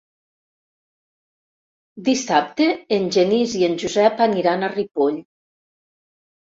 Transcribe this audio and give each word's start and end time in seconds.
Dissabte 2.09 2.71
en 2.99 3.07
Genís 3.19 3.57
i 3.61 3.65
en 3.71 3.79
Josep 3.85 4.29
aniran 4.31 4.63
a 4.71 4.75
Ripoll. 4.77 5.27